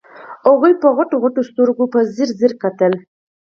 هغې 0.47 0.71
په 0.81 0.87
غټو 0.97 1.15
غټو 1.23 1.41
سترګو 1.49 1.85
په 1.93 1.99
ځير 2.15 2.29
ځير 2.39 2.53
کتل. 2.63 2.93